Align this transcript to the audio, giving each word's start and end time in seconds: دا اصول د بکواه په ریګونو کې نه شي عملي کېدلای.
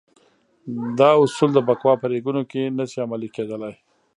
دا 0.99 1.09
اصول 1.23 1.49
د 1.53 1.59
بکواه 1.67 1.97
په 2.01 2.07
ریګونو 2.13 2.41
کې 2.51 2.73
نه 2.77 2.85
شي 2.89 2.99
عملي 3.05 3.29
کېدلای. 3.35 3.73